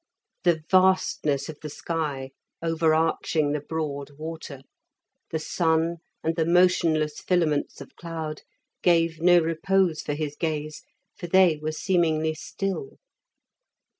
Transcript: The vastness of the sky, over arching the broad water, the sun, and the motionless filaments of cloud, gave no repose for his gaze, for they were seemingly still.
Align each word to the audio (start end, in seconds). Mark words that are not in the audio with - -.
The 0.45 0.63
vastness 0.71 1.47
of 1.47 1.59
the 1.61 1.69
sky, 1.69 2.31
over 2.59 2.95
arching 2.95 3.51
the 3.51 3.59
broad 3.61 4.09
water, 4.17 4.63
the 5.29 5.37
sun, 5.37 5.97
and 6.23 6.35
the 6.35 6.43
motionless 6.47 7.21
filaments 7.21 7.81
of 7.81 7.95
cloud, 7.95 8.41
gave 8.81 9.21
no 9.21 9.37
repose 9.37 10.01
for 10.01 10.15
his 10.15 10.35
gaze, 10.35 10.81
for 11.15 11.27
they 11.27 11.57
were 11.61 11.71
seemingly 11.71 12.33
still. 12.33 12.97